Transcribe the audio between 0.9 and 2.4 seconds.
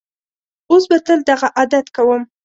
تل دغه عادت کوم.